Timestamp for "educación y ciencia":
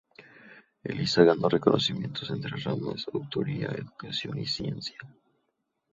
3.67-4.97